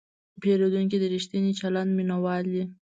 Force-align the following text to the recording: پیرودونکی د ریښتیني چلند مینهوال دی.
پیرودونکی 0.41 0.97
د 0.99 1.05
ریښتیني 1.13 1.51
چلند 1.59 1.89
مینهوال 1.97 2.43
دی. 2.53 2.63